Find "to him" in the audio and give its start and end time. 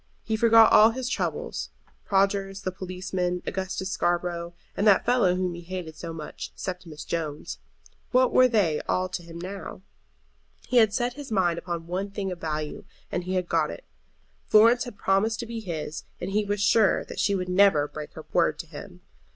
9.09-9.37, 18.57-19.01